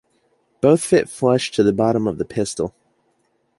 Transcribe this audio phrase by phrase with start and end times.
[0.61, 2.73] Both fit flush to the bottom of the pistol.